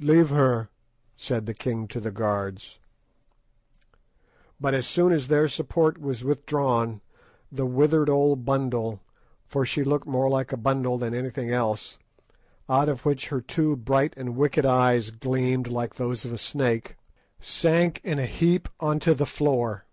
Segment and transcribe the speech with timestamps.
[0.00, 0.68] "Leave her,"
[1.16, 2.78] said the king to the guards.
[4.62, 7.00] So soon as their support was withdrawn,
[7.50, 11.98] the withered old bundle—for she looked more like a bundle than anything else,
[12.68, 18.02] out of which her two bright and wicked eyes gleamed like those of a snake—sank
[18.04, 19.86] in a heap on to the floor.